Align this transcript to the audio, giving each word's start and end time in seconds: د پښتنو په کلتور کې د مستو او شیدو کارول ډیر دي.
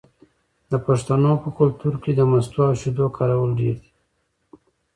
د 0.71 0.73
پښتنو 0.85 1.31
په 1.43 1.49
کلتور 1.57 1.93
کې 2.03 2.11
د 2.15 2.21
مستو 2.31 2.59
او 2.69 2.73
شیدو 2.81 3.05
کارول 3.17 3.51
ډیر 3.59 3.75
دي. 3.83 3.91